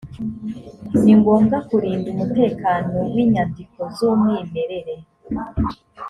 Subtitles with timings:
[1.03, 4.95] ni ngombwa kurinda umutekano w’inyandiko z’umwimerere